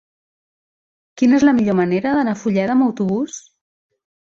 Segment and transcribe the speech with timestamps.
[1.23, 3.39] Quina és la millor manera d'anar a Fulleda amb autobús?